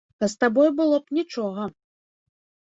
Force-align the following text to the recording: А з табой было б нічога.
А 0.21 0.27
з 0.33 0.37
табой 0.43 0.69
было 0.79 0.97
б 1.03 1.19
нічога. 1.19 1.67